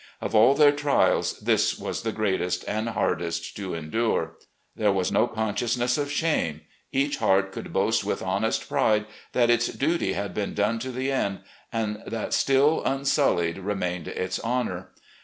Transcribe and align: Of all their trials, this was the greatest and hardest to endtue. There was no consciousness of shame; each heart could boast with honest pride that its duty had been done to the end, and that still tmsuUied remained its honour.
Of 0.19 0.33
all 0.33 0.55
their 0.55 0.71
trials, 0.71 1.39
this 1.41 1.77
was 1.77 2.01
the 2.01 2.11
greatest 2.11 2.65
and 2.67 2.89
hardest 2.89 3.55
to 3.57 3.73
endtue. 3.75 4.31
There 4.75 4.91
was 4.91 5.11
no 5.11 5.27
consciousness 5.27 5.95
of 5.95 6.09
shame; 6.11 6.61
each 6.91 7.17
heart 7.17 7.51
could 7.51 7.71
boast 7.71 8.03
with 8.03 8.23
honest 8.23 8.67
pride 8.67 9.05
that 9.33 9.51
its 9.51 9.67
duty 9.67 10.13
had 10.13 10.33
been 10.33 10.55
done 10.55 10.79
to 10.79 10.91
the 10.91 11.11
end, 11.11 11.41
and 11.71 12.01
that 12.07 12.33
still 12.33 12.81
tmsuUied 12.81 13.63
remained 13.63 14.07
its 14.07 14.39
honour. 14.39 14.89